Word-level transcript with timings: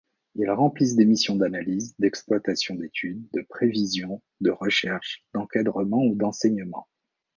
Ils 0.33 0.49
remplissent 0.49 0.95
des 0.95 1.05
missions 1.05 1.35
d'analyse, 1.35 1.93
d’exploitation, 1.99 2.73
d’études, 2.73 3.29
de 3.35 3.45
prévisions, 3.47 4.23
de 4.39 4.49
recherche, 4.49 5.23
d'encadrement 5.35 6.03
ou 6.03 6.15
d’enseignement. 6.15 6.87